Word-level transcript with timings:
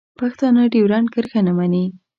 پښتانه 0.19 0.61
ډیورنډ 0.73 1.07
کرښه 1.13 1.39
نه 1.47 1.53
مني. 1.57 1.85